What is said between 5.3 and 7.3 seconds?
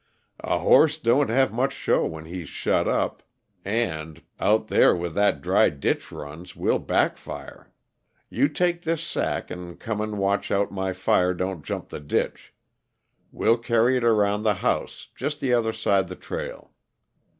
dry ditch runs, we'll back